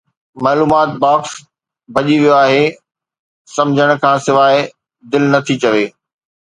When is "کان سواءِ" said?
4.01-4.55